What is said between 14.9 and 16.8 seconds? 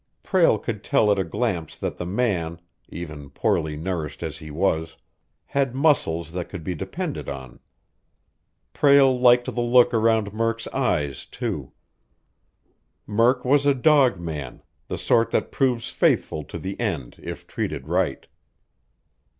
sort that proves faithful to the